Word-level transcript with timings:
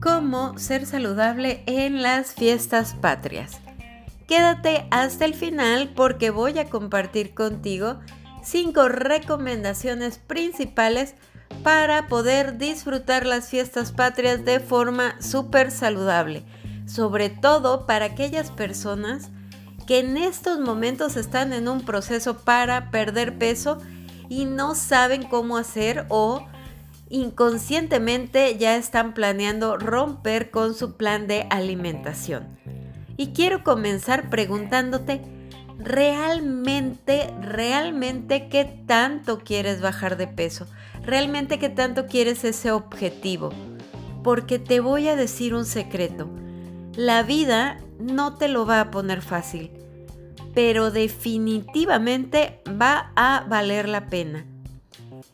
Cómo 0.00 0.58
ser 0.58 0.86
saludable 0.86 1.62
en 1.66 2.02
las 2.02 2.32
fiestas 2.32 2.94
patrias. 2.94 3.60
Quédate 4.28 4.86
hasta 4.90 5.24
el 5.24 5.34
final 5.34 5.92
porque 5.94 6.30
voy 6.30 6.58
a 6.58 6.68
compartir 6.68 7.34
contigo 7.34 8.00
cinco 8.42 8.88
recomendaciones 8.88 10.18
principales 10.18 11.14
para 11.62 12.06
poder 12.06 12.58
disfrutar 12.58 13.26
las 13.26 13.48
fiestas 13.48 13.92
patrias 13.92 14.44
de 14.44 14.60
forma 14.60 15.20
súper 15.20 15.70
saludable, 15.70 16.44
sobre 16.86 17.28
todo 17.28 17.86
para 17.86 18.06
aquellas 18.06 18.50
personas 18.50 19.30
que 19.86 20.00
en 20.00 20.16
estos 20.16 20.58
momentos 20.58 21.16
están 21.16 21.52
en 21.52 21.68
un 21.68 21.84
proceso 21.84 22.38
para 22.38 22.90
perder 22.90 23.38
peso 23.38 23.78
y 24.28 24.44
no 24.44 24.74
saben 24.74 25.24
cómo 25.24 25.56
hacer 25.56 26.06
o 26.08 26.46
inconscientemente 27.08 28.56
ya 28.58 28.76
están 28.76 29.14
planeando 29.14 29.76
romper 29.76 30.50
con 30.50 30.74
su 30.74 30.96
plan 30.96 31.26
de 31.26 31.46
alimentación. 31.50 32.58
Y 33.16 33.28
quiero 33.28 33.64
comenzar 33.64 34.28
preguntándote, 34.28 35.22
¿realmente, 35.78 37.32
realmente 37.40 38.48
qué 38.48 38.64
tanto 38.86 39.38
quieres 39.38 39.80
bajar 39.80 40.16
de 40.16 40.26
peso? 40.26 40.66
¿Realmente 41.02 41.58
qué 41.58 41.68
tanto 41.68 42.06
quieres 42.06 42.44
ese 42.44 42.72
objetivo? 42.72 43.50
Porque 44.22 44.58
te 44.58 44.80
voy 44.80 45.08
a 45.08 45.16
decir 45.16 45.54
un 45.54 45.64
secreto. 45.64 46.28
La 46.96 47.22
vida 47.22 47.78
no 47.98 48.34
te 48.34 48.48
lo 48.48 48.66
va 48.66 48.80
a 48.80 48.90
poner 48.90 49.22
fácil, 49.22 49.70
pero 50.56 50.90
definitivamente 50.90 52.62
va 52.80 53.12
a 53.14 53.44
valer 53.46 53.90
la 53.90 54.06
pena. 54.06 54.46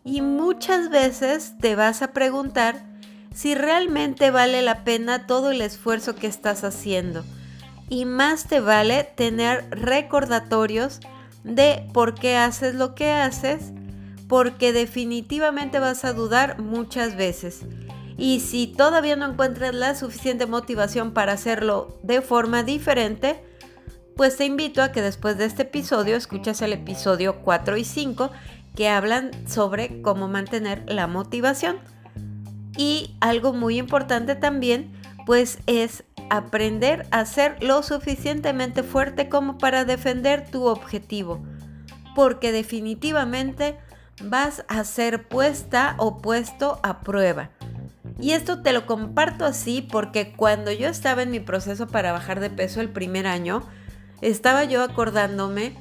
Y 0.05 0.21
muchas 0.21 0.91
veces 0.91 1.57
te 1.61 1.77
vas 1.77 2.03
a 2.03 2.13
preguntar 2.13 2.85
si 3.33 3.55
realmente 3.55 4.33
vale 4.33 4.63
la 4.63 4.83
pena 4.83 5.29
todo 5.29 5.53
el 5.53 5.61
esfuerzo 5.61 6.17
que 6.17 6.27
estás 6.27 6.65
haciendo 6.65 7.23
y 7.89 8.05
más 8.05 8.49
te 8.49 8.59
vale 8.59 9.05
tener 9.05 9.65
recordatorios 9.71 10.99
de 11.45 11.89
por 11.95 12.17
qué 12.17 12.37
haces 12.37 12.75
lo 12.75 12.97
que 12.97 13.13
haces, 13.13 13.71
porque 14.27 14.73
definitivamente 14.73 15.79
vas 15.79 16.05
a 16.05 16.15
dudar 16.15 16.59
muchas 16.59 17.15
veces. 17.15 17.61
Y 18.19 18.41
si 18.41 18.67
todavía 18.67 19.15
no 19.15 19.31
encuentras 19.31 19.73
la 19.73 19.95
suficiente 19.95 20.47
motivación 20.47 21.13
para 21.13 21.35
hacerlo 21.35 21.97
de 22.03 22.23
forma 22.23 22.65
diferente, 22.65 23.52
pues 24.17 24.37
te 24.37 24.45
invito 24.45 24.83
a 24.83 24.93
que 24.93 25.03
después 25.03 25.39
de 25.39 25.47
este 25.47 25.63
episodio 25.63 26.17
escuches 26.17 26.63
el 26.63 26.73
episodio 26.73 27.41
4 27.43 27.77
y 27.77 27.85
5 27.85 28.31
que 28.77 28.89
hablan 28.89 29.31
sobre 29.49 30.03
cómo 30.03 30.29
mantener 30.29 30.85
la 30.87 31.07
motivación. 31.07 31.79
Y 32.77 33.17
algo 33.21 33.53
muy 33.53 33.79
importante 33.79 34.35
también, 34.35 34.93
pues 35.27 35.59
es 35.67 36.05
aprender 36.31 37.07
a 37.11 37.27
ser 37.27 37.63
lo 37.63 37.83
suficientemente 37.83 38.83
fuerte 38.83 39.29
como 39.29 39.59
para 39.59 39.85
defender 39.85 40.51
tu 40.51 40.65
objetivo, 40.65 41.43
porque 42.15 42.53
definitivamente 42.53 43.79
vas 44.23 44.65
a 44.69 44.85
ser 44.85 45.29
puesta 45.29 45.95
o 45.99 46.19
puesto 46.19 46.81
a 46.83 47.01
prueba. 47.01 47.51
Y 48.19 48.33
esto 48.33 48.63
te 48.63 48.73
lo 48.73 48.87
comparto 48.87 49.45
así 49.45 49.83
porque 49.83 50.33
cuando 50.33 50.71
yo 50.71 50.89
estaba 50.89 51.23
en 51.23 51.31
mi 51.31 51.41
proceso 51.41 51.89
para 51.89 52.13
bajar 52.13 52.41
de 52.41 52.51
peso 52.51 52.81
el 52.81 52.89
primer 52.89 53.27
año, 53.27 53.63
estaba 54.23 54.65
yo 54.65 54.83
acordándome 54.83 55.75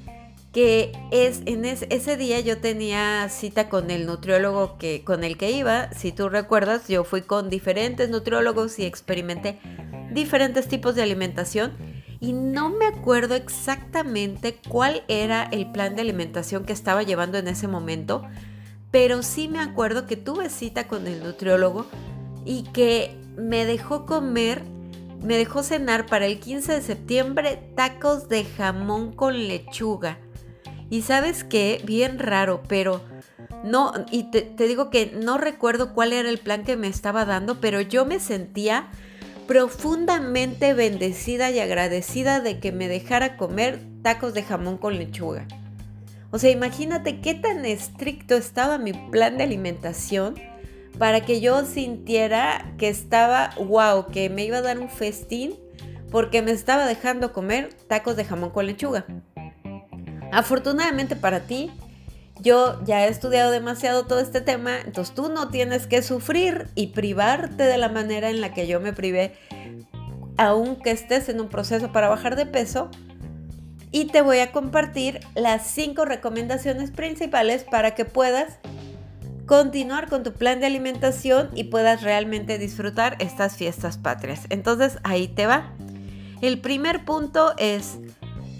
que 0.51 0.91
es 1.11 1.41
en 1.45 1.63
ese 1.63 2.17
día 2.17 2.41
yo 2.41 2.57
tenía 2.57 3.29
cita 3.29 3.69
con 3.69 3.89
el 3.89 4.05
nutriólogo 4.05 4.77
que 4.77 5.01
con 5.05 5.23
el 5.23 5.37
que 5.37 5.51
iba, 5.51 5.93
si 5.93 6.11
tú 6.11 6.27
recuerdas, 6.27 6.89
yo 6.89 7.05
fui 7.05 7.21
con 7.21 7.49
diferentes 7.49 8.09
nutriólogos 8.09 8.77
y 8.77 8.85
experimenté 8.85 9.59
diferentes 10.11 10.67
tipos 10.67 10.95
de 10.95 11.03
alimentación. 11.03 11.71
Y 12.19 12.33
no 12.33 12.69
me 12.69 12.85
acuerdo 12.85 13.33
exactamente 13.33 14.59
cuál 14.67 15.03
era 15.07 15.43
el 15.43 15.71
plan 15.71 15.95
de 15.95 16.01
alimentación 16.01 16.65
que 16.65 16.73
estaba 16.73 17.01
llevando 17.01 17.39
en 17.39 17.47
ese 17.47 17.67
momento, 17.67 18.23
pero 18.91 19.23
sí 19.23 19.47
me 19.47 19.59
acuerdo 19.59 20.05
que 20.05 20.17
tuve 20.17 20.49
cita 20.49 20.87
con 20.87 21.07
el 21.07 21.23
nutriólogo 21.23 21.87
y 22.45 22.63
que 22.73 23.17
me 23.37 23.65
dejó 23.65 24.05
comer, 24.05 24.63
me 25.23 25.37
dejó 25.37 25.63
cenar 25.63 26.05
para 26.05 26.25
el 26.25 26.39
15 26.39 26.73
de 26.73 26.81
septiembre 26.81 27.59
tacos 27.75 28.27
de 28.27 28.43
jamón 28.43 29.11
con 29.13 29.47
lechuga. 29.47 30.17
Y 30.89 31.03
sabes 31.03 31.43
qué, 31.43 31.81
bien 31.85 32.19
raro, 32.19 32.63
pero 32.67 33.01
no, 33.63 33.93
y 34.11 34.31
te, 34.31 34.53
digo 34.57 34.89
que 34.89 35.13
no 35.15 35.37
recuerdo 35.37 35.93
cuál 35.93 36.13
era 36.13 36.29
el 36.29 36.39
plan 36.39 36.63
que 36.63 36.75
me 36.75 36.87
estaba 36.87 37.25
dando, 37.25 37.61
pero 37.61 37.79
yo 37.81 38.05
me 38.05 38.19
sentía 38.19 38.89
profundamente 39.47 40.73
bendecida 40.73 41.51
y 41.51 41.59
agradecida 41.59 42.39
de 42.39 42.59
que 42.59 42.71
me 42.71 42.87
dejara 42.87 43.37
comer 43.37 43.79
tacos 44.01 44.33
de 44.33 44.43
jamón 44.43 44.77
con 44.77 44.97
lechuga. 44.97 45.47
O 46.31 46.39
sea, 46.39 46.49
imagínate 46.49 47.19
qué 47.19 47.35
tan 47.35 47.65
estricto 47.65 48.35
estaba 48.35 48.77
mi 48.77 48.93
plan 48.93 49.37
de 49.37 49.43
alimentación 49.43 50.35
para 50.97 51.21
que 51.21 51.41
yo 51.41 51.65
sintiera 51.65 52.73
que 52.77 52.89
estaba, 52.89 53.51
wow, 53.57 54.07
que 54.07 54.29
me 54.29 54.45
iba 54.45 54.57
a 54.57 54.61
dar 54.61 54.79
un 54.79 54.89
festín 54.89 55.55
porque 56.11 56.41
me 56.41 56.51
estaba 56.51 56.85
dejando 56.85 57.33
comer 57.33 57.73
tacos 57.87 58.15
de 58.15 58.25
jamón 58.25 58.51
con 58.51 58.65
lechuga. 58.65 59.05
Afortunadamente 60.31 61.15
para 61.15 61.41
ti, 61.41 61.71
yo 62.41 62.83
ya 62.85 63.05
he 63.05 63.09
estudiado 63.09 63.51
demasiado 63.51 64.05
todo 64.05 64.19
este 64.19 64.41
tema, 64.41 64.79
entonces 64.79 65.13
tú 65.13 65.29
no 65.29 65.49
tienes 65.49 65.87
que 65.87 66.01
sufrir 66.01 66.67
y 66.75 66.87
privarte 66.87 67.63
de 67.63 67.77
la 67.77 67.89
manera 67.89 68.29
en 68.29 68.41
la 68.41 68.53
que 68.53 68.65
yo 68.65 68.79
me 68.79 68.93
privé, 68.93 69.33
aunque 70.37 70.91
estés 70.91 71.29
en 71.29 71.39
un 71.39 71.49
proceso 71.49 71.91
para 71.91 72.09
bajar 72.09 72.35
de 72.35 72.45
peso. 72.45 72.89
Y 73.91 74.05
te 74.05 74.21
voy 74.21 74.39
a 74.39 74.53
compartir 74.53 75.19
las 75.35 75.67
cinco 75.67 76.05
recomendaciones 76.05 76.91
principales 76.91 77.65
para 77.65 77.93
que 77.93 78.05
puedas 78.05 78.57
continuar 79.51 80.07
con 80.07 80.23
tu 80.23 80.31
plan 80.31 80.61
de 80.61 80.65
alimentación 80.65 81.49
y 81.53 81.65
puedas 81.65 82.03
realmente 82.03 82.57
disfrutar 82.57 83.17
estas 83.19 83.57
fiestas 83.57 83.97
patrias. 83.97 84.45
Entonces 84.47 84.97
ahí 85.03 85.27
te 85.27 85.45
va. 85.45 85.73
El 86.39 86.61
primer 86.61 87.03
punto 87.03 87.53
es 87.57 87.99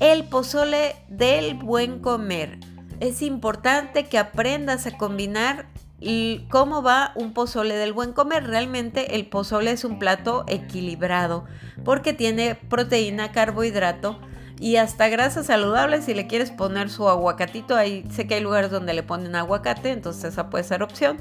el 0.01 0.25
pozole 0.25 0.97
del 1.07 1.53
buen 1.53 1.99
comer 1.99 2.59
es 3.01 3.21
importante 3.23 4.05
que 4.05 4.17
aprendas 4.19 4.85
a 4.85 4.97
combinar 4.97 5.65
cómo 6.49 6.83
va 6.83 7.13
un 7.15 7.33
pozole 7.33 7.75
del 7.75 7.93
buen 7.93 8.13
comer. 8.13 8.45
Realmente 8.45 9.15
el 9.15 9.25
pozole 9.25 9.71
es 9.71 9.83
un 9.83 9.97
plato 9.97 10.43
equilibrado 10.47 11.45
porque 11.83 12.13
tiene 12.13 12.55
proteína, 12.55 13.31
carbohidrato 13.31 14.19
y 14.61 14.75
hasta 14.75 15.09
grasa 15.09 15.43
saludable 15.43 16.03
si 16.03 16.13
le 16.13 16.27
quieres 16.27 16.51
poner 16.51 16.91
su 16.91 17.09
aguacatito. 17.09 17.75
Ahí 17.75 18.05
sé 18.11 18.27
que 18.27 18.35
hay 18.35 18.41
lugares 18.41 18.69
donde 18.69 18.93
le 18.93 19.01
ponen 19.01 19.35
aguacate, 19.35 19.89
entonces 19.89 20.25
esa 20.25 20.51
puede 20.51 20.63
ser 20.63 20.83
opción. 20.83 21.17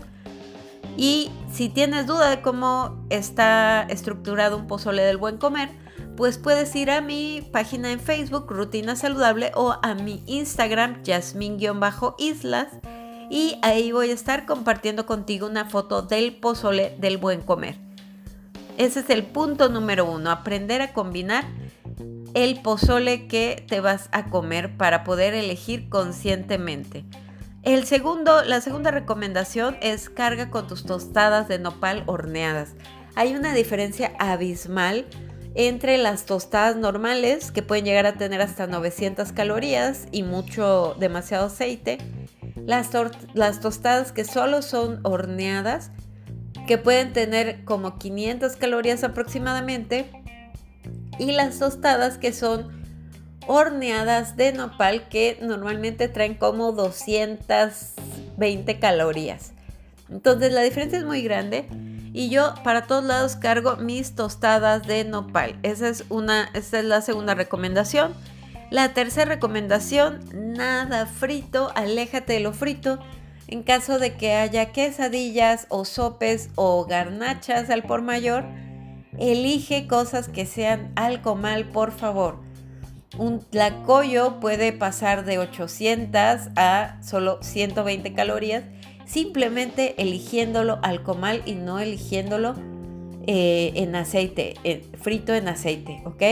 Y 0.98 1.30
si 1.50 1.70
tienes 1.70 2.06
duda 2.06 2.28
de 2.28 2.42
cómo 2.42 3.02
está 3.08 3.86
estructurado 3.88 4.58
un 4.58 4.66
pozole 4.66 5.02
del 5.02 5.16
buen 5.16 5.38
comer, 5.38 5.70
pues 6.18 6.36
puedes 6.36 6.76
ir 6.76 6.90
a 6.90 7.00
mi 7.00 7.48
página 7.50 7.90
en 7.90 7.98
Facebook, 7.98 8.44
Rutina 8.50 8.94
Saludable, 8.94 9.52
o 9.54 9.74
a 9.82 9.94
mi 9.94 10.22
Instagram, 10.26 11.02
Jasmine-Islas, 11.02 12.68
y 13.30 13.56
ahí 13.62 13.90
voy 13.90 14.10
a 14.10 14.14
estar 14.14 14.44
compartiendo 14.44 15.06
contigo 15.06 15.46
una 15.46 15.64
foto 15.64 16.02
del 16.02 16.36
pozole 16.36 16.94
del 17.00 17.16
buen 17.16 17.40
comer. 17.40 17.76
Ese 18.76 19.00
es 19.00 19.08
el 19.08 19.22
punto 19.22 19.70
número 19.70 20.04
uno, 20.04 20.30
aprender 20.30 20.82
a 20.82 20.92
combinar 20.92 21.44
el 22.34 22.60
pozole 22.62 23.26
que 23.26 23.64
te 23.68 23.80
vas 23.80 24.08
a 24.12 24.26
comer 24.26 24.76
para 24.76 25.04
poder 25.04 25.34
elegir 25.34 25.88
conscientemente. 25.88 27.04
El 27.62 27.84
segundo, 27.84 28.42
la 28.42 28.60
segunda 28.60 28.90
recomendación 28.90 29.76
es 29.82 30.08
carga 30.08 30.50
con 30.50 30.66
tus 30.66 30.84
tostadas 30.84 31.46
de 31.48 31.58
nopal 31.58 32.04
horneadas. 32.06 32.74
Hay 33.16 33.34
una 33.34 33.52
diferencia 33.52 34.12
abismal 34.18 35.06
entre 35.54 35.98
las 35.98 36.24
tostadas 36.24 36.76
normales 36.76 37.50
que 37.50 37.62
pueden 37.62 37.84
llegar 37.84 38.06
a 38.06 38.14
tener 38.14 38.40
hasta 38.40 38.66
900 38.66 39.32
calorías 39.32 40.06
y 40.12 40.22
mucho, 40.22 40.96
demasiado 40.98 41.46
aceite. 41.46 41.98
Las, 42.64 42.90
las 43.34 43.60
tostadas 43.60 44.12
que 44.12 44.24
solo 44.24 44.62
son 44.62 45.00
horneadas 45.02 45.90
que 46.66 46.78
pueden 46.78 47.12
tener 47.12 47.64
como 47.64 47.98
500 47.98 48.56
calorías 48.56 49.02
aproximadamente. 49.02 50.19
Y 51.20 51.32
las 51.32 51.58
tostadas 51.58 52.16
que 52.16 52.32
son 52.32 52.70
horneadas 53.46 54.36
de 54.36 54.54
nopal 54.54 55.06
que 55.10 55.38
normalmente 55.42 56.08
traen 56.08 56.34
como 56.34 56.72
220 56.72 58.78
calorías. 58.78 59.52
Entonces 60.08 60.50
la 60.50 60.62
diferencia 60.62 60.98
es 60.98 61.04
muy 61.04 61.22
grande. 61.22 61.68
Y 62.14 62.30
yo 62.30 62.54
para 62.64 62.86
todos 62.86 63.04
lados 63.04 63.36
cargo 63.36 63.76
mis 63.76 64.14
tostadas 64.14 64.86
de 64.86 65.04
nopal. 65.04 65.58
Esa 65.62 65.90
es, 65.90 66.06
una, 66.08 66.48
esa 66.54 66.78
es 66.78 66.86
la 66.86 67.02
segunda 67.02 67.34
recomendación. 67.34 68.14
La 68.70 68.94
tercera 68.94 69.26
recomendación, 69.26 70.20
nada 70.32 71.04
frito, 71.04 71.70
aléjate 71.74 72.32
de 72.32 72.40
lo 72.40 72.54
frito. 72.54 72.98
En 73.46 73.62
caso 73.62 73.98
de 73.98 74.14
que 74.14 74.32
haya 74.32 74.72
quesadillas 74.72 75.66
o 75.68 75.84
sopes 75.84 76.48
o 76.54 76.86
garnachas 76.86 77.68
al 77.68 77.82
por 77.82 78.00
mayor, 78.00 78.46
elige 79.18 79.86
cosas 79.86 80.28
que 80.28 80.46
sean 80.46 80.92
alcomal, 80.96 81.66
por 81.66 81.92
favor. 81.92 82.40
Un 83.18 83.40
tlacoyo 83.40 84.40
puede 84.40 84.72
pasar 84.72 85.24
de 85.24 85.38
800 85.38 86.50
a 86.56 86.98
solo 87.02 87.42
120 87.42 88.12
calorías 88.12 88.64
simplemente 89.10 90.00
eligiéndolo 90.00 90.78
al 90.82 91.02
comal 91.02 91.42
y 91.44 91.54
no 91.54 91.80
eligiéndolo 91.80 92.54
eh, 93.26 93.72
en 93.74 93.96
aceite, 93.96 94.54
frito 95.00 95.34
en 95.34 95.48
aceite, 95.48 96.00
¿ok? 96.04 96.22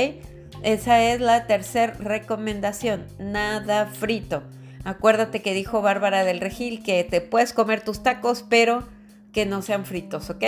Esa 0.62 1.02
es 1.02 1.20
la 1.20 1.46
tercera 1.46 1.94
recomendación, 1.94 3.06
nada 3.18 3.86
frito. 3.86 4.44
Acuérdate 4.84 5.42
que 5.42 5.54
dijo 5.54 5.82
Bárbara 5.82 6.24
del 6.24 6.40
Regil 6.40 6.82
que 6.82 7.02
te 7.02 7.20
puedes 7.20 7.52
comer 7.52 7.82
tus 7.82 8.02
tacos, 8.04 8.44
pero 8.48 8.84
que 9.32 9.44
no 9.44 9.60
sean 9.60 9.84
fritos, 9.84 10.30
¿ok? 10.30 10.44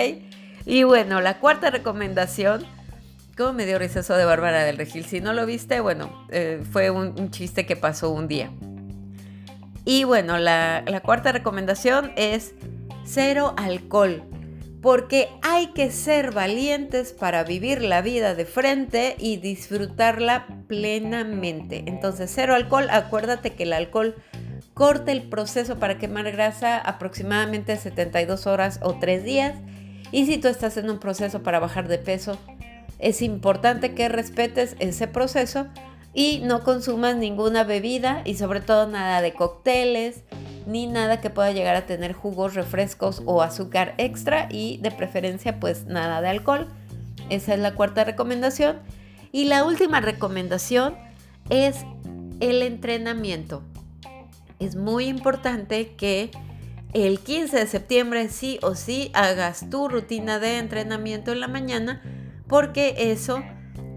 Y 0.67 0.83
bueno, 0.85 1.21
la 1.21 1.39
cuarta 1.39 1.71
recomendación, 1.71 2.65
¿cómo 3.37 3.53
me 3.53 3.67
dio 3.67 3.79
risa 3.79 4.01
eso 4.01 4.15
de 4.15 4.25
Bárbara 4.25 4.65
del 4.65 4.77
Regil? 4.77 5.05
Si 5.05 5.21
no 5.21 5.33
lo 5.33 5.47
viste, 5.47 5.81
bueno, 5.81 6.27
eh, 6.31 6.63
fue 6.71 6.91
un 6.91 7.31
chiste 7.31 7.67
que 7.67 7.77
pasó 7.77 8.11
un 8.11 8.29
día. 8.29 8.51
Y 9.85 10.05
bueno, 10.05 10.39
la, 10.39 10.85
cuarta 11.05 11.33
recomendación 11.33 12.13
es 12.17 12.55
cero 13.05 13.55
alcohol 13.57 14.23
porque 14.83 15.29
hay 15.43 15.73
que 15.73 15.91
ser 15.91 16.33
valientes 16.33 17.13
para 17.13 17.45
vivir 17.45 17.83
la 17.83 18.01
vida 18.01 18.35
de 18.35 18.47
frente 18.47 19.15
y 19.19 19.37
disfrutarla 19.37 20.47
plenamente. 20.69 21.85
Entonces, 21.87 22.33
cero 22.35 22.55
alcohol, 22.55 22.89
acuérdate 22.91 23.55
que 23.55 23.65
el 23.65 23.75
alcohol 23.75 24.15
corta 24.73 25.13
el 25.13 25.29
proceso 25.29 25.79
para 25.79 25.99
quemar 25.99 26.31
grasa 26.33 26.79
aproximadamente 26.79 27.77
72 27.77 28.47
horas 28.47 28.81
o 28.83 28.95
3 28.99 29.23
días. 29.23 29.55
Y 30.13 30.27
si 30.27 30.39
tú 30.39 30.49
estás 30.49 30.77
en 30.77 30.91
un 30.91 30.99
proceso 30.99 31.43
para 31.43 31.61
bajar 31.61 31.89
de 31.89 31.99
peso, 31.99 32.37
es 32.99 33.23
importante 33.23 33.95
que 33.95 34.09
respetes 34.09 34.77
ese 34.79 35.07
proceso 35.07 35.67
y 36.13 36.41
no 36.41 36.65
consumas 36.65 37.17
ninguna 37.17 37.65
bebida 37.65 38.23
y 38.25 38.35
sobre 38.35 38.61
todo 38.61 38.89
nada 38.89 39.23
de 39.23 39.33
cócteles 39.33 40.25
ni 40.67 40.87
nada 40.87 41.21
que 41.21 41.31
pueda 41.31 41.53
llegar 41.53 41.77
a 41.77 41.87
tener 41.87 42.13
jugos, 42.13 42.55
refrescos 42.55 43.23
o 43.25 43.43
azúcar 43.43 43.95
extra 43.99 44.49
y 44.51 44.79
de 44.79 44.91
preferencia 44.91 45.59
pues 45.59 45.87
nada 45.87 46.21
de 46.21 46.29
alcohol. 46.29 46.69
Esa 47.29 47.55
es 47.55 47.61
la 47.61 47.75
cuarta 47.75 48.05
recomendación. 48.05 48.79
Y 49.33 49.45
la 49.45 49.65
última 49.65 50.01
recomendación 50.01 50.97
es 51.49 51.77
el 52.41 52.63
entrenamiento. 52.63 53.63
Es 54.59 54.77
muy 54.77 55.07
importante 55.07 55.95
que 55.95 56.31
el 56.93 57.21
15 57.21 57.57
de 57.57 57.67
septiembre 57.67 58.29
sí 58.29 58.59
o 58.63 58.75
sí 58.75 59.11
hagas 59.15 59.71
tu 59.71 59.89
rutina 59.89 60.39
de 60.39 60.59
entrenamiento 60.59 61.33
en 61.33 61.41
la 61.41 61.49
mañana 61.49 62.03
porque 62.49 62.95
eso 62.99 63.43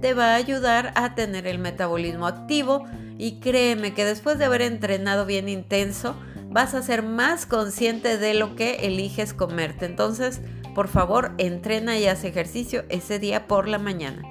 te 0.01 0.13
va 0.13 0.33
a 0.33 0.35
ayudar 0.35 0.91
a 0.95 1.15
tener 1.15 1.47
el 1.47 1.59
metabolismo 1.59 2.27
activo 2.27 2.85
y 3.17 3.39
créeme 3.39 3.93
que 3.93 4.05
después 4.05 4.37
de 4.37 4.45
haber 4.45 4.61
entrenado 4.61 5.25
bien 5.25 5.49
intenso, 5.49 6.15
vas 6.49 6.73
a 6.73 6.83
ser 6.83 7.03
más 7.03 7.45
consciente 7.45 8.17
de 8.17 8.33
lo 8.33 8.55
que 8.55 8.85
eliges 8.85 9.33
comerte. 9.33 9.85
Entonces, 9.85 10.41
por 10.75 10.87
favor, 10.87 11.31
entrena 11.37 11.97
y 11.97 12.05
haz 12.05 12.23
ejercicio 12.23 12.83
ese 12.89 13.17
día 13.17 13.47
por 13.47 13.67
la 13.67 13.79
mañana. 13.79 14.21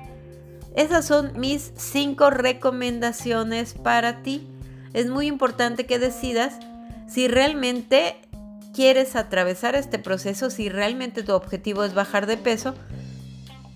Esas 0.75 1.05
son 1.05 1.33
mis 1.39 1.73
cinco 1.77 2.31
recomendaciones 2.31 3.75
para 3.75 4.23
ti. 4.23 4.49
Es 4.93 5.09
muy 5.09 5.27
importante 5.27 5.87
que 5.87 5.99
decidas 5.99 6.59
si 7.09 7.29
realmente 7.29 8.17
quieres 8.73 9.17
atravesar 9.17 9.75
este 9.75 9.99
proceso, 9.99 10.51
si 10.51 10.69
realmente 10.69 11.23
tu 11.23 11.33
objetivo 11.33 11.85
es 11.85 11.95
bajar 11.95 12.27
de 12.27 12.37
peso 12.37 12.75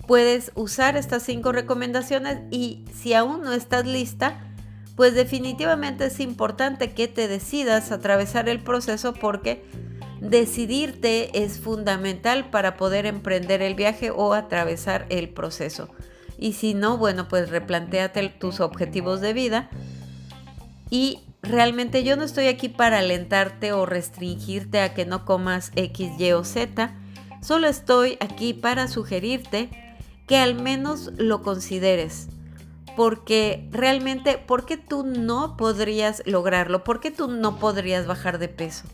puedes 0.07 0.51
usar 0.55 0.97
estas 0.97 1.21
cinco 1.23 1.51
recomendaciones 1.51 2.39
y 2.49 2.85
si 2.95 3.13
aún 3.13 3.41
no 3.41 3.51
estás 3.51 3.85
lista, 3.85 4.39
pues 4.95 5.13
definitivamente 5.13 6.05
es 6.05 6.19
importante 6.19 6.93
que 6.93 7.07
te 7.07 7.27
decidas 7.27 7.91
atravesar 7.91 8.49
el 8.49 8.59
proceso 8.59 9.13
porque 9.13 9.63
decidirte 10.21 11.43
es 11.43 11.59
fundamental 11.59 12.49
para 12.49 12.77
poder 12.77 13.05
emprender 13.05 13.61
el 13.61 13.75
viaje 13.75 14.09
o 14.09 14.33
atravesar 14.33 15.05
el 15.09 15.29
proceso. 15.29 15.89
Y 16.39 16.53
si 16.53 16.73
no, 16.73 16.97
bueno, 16.97 17.27
pues 17.27 17.49
replanteate 17.49 18.29
tus 18.29 18.59
objetivos 18.59 19.21
de 19.21 19.33
vida. 19.33 19.69
Y 20.89 21.19
realmente 21.47 22.03
yo 22.03 22.15
no 22.15 22.23
estoy 22.23 22.47
aquí 22.47 22.69
para 22.69 22.99
alentarte 22.99 23.71
o 23.73 23.85
restringirte 23.85 24.81
a 24.81 24.93
que 24.93 25.05
no 25.05 25.25
comas 25.25 25.71
X, 25.75 26.11
Y 26.19 26.31
o 26.31 26.43
Z. 26.43 26.93
Solo 27.41 27.67
estoy 27.67 28.17
aquí 28.19 28.53
para 28.53 28.87
sugerirte 28.87 29.69
que 30.27 30.37
al 30.37 30.61
menos 30.61 31.11
lo 31.17 31.41
consideres. 31.41 32.27
Porque 32.95 33.67
realmente, 33.71 34.37
¿por 34.37 34.65
qué 34.65 34.77
tú 34.77 35.03
no 35.03 35.55
podrías 35.55 36.23
lograrlo? 36.25 36.83
¿Por 36.83 36.99
qué 36.99 37.11
tú 37.11 37.27
no 37.27 37.59
podrías 37.59 38.07
bajar 38.07 38.39
de 38.39 38.49
peso? 38.49 38.85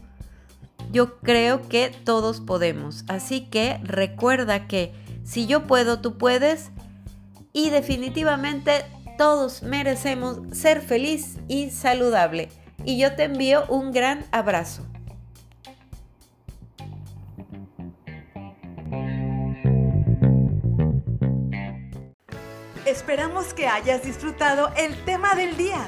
Yo 0.92 1.20
creo 1.20 1.68
que 1.70 1.90
todos 2.04 2.42
podemos. 2.42 3.06
Así 3.08 3.50
que 3.50 3.80
recuerda 3.84 4.68
que 4.68 4.94
si 5.24 5.48
yo 5.48 5.64
puedo, 5.64 6.00
tú 6.02 6.18
puedes. 6.18 6.72
Y 7.54 7.70
definitivamente 7.70 8.84
todos 9.18 9.64
merecemos 9.64 10.40
ser 10.52 10.82
feliz 10.82 11.38
y 11.48 11.70
saludable. 11.70 12.50
Y 12.86 12.98
yo 12.98 13.16
te 13.16 13.24
envío 13.24 13.66
un 13.68 13.92
gran 13.92 14.26
abrazo. 14.32 14.86
Esperamos 22.86 23.54
que 23.54 23.68
hayas 23.68 24.04
disfrutado 24.04 24.70
el 24.78 24.96
tema 25.06 25.36
del 25.36 25.56
día. 25.58 25.88